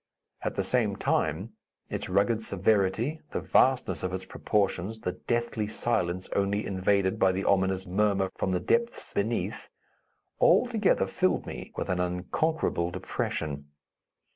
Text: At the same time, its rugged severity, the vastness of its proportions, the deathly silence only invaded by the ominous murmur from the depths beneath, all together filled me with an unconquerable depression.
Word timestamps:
At 0.41 0.55
the 0.55 0.63
same 0.63 0.95
time, 0.95 1.53
its 1.87 2.09
rugged 2.09 2.41
severity, 2.41 3.21
the 3.29 3.39
vastness 3.39 4.01
of 4.01 4.13
its 4.13 4.25
proportions, 4.25 5.01
the 5.01 5.11
deathly 5.11 5.67
silence 5.67 6.27
only 6.35 6.65
invaded 6.65 7.19
by 7.19 7.31
the 7.31 7.43
ominous 7.43 7.85
murmur 7.85 8.31
from 8.35 8.49
the 8.51 8.59
depths 8.59 9.13
beneath, 9.13 9.69
all 10.39 10.65
together 10.65 11.05
filled 11.05 11.45
me 11.45 11.71
with 11.75 11.87
an 11.87 11.99
unconquerable 11.99 12.89
depression. 12.89 13.65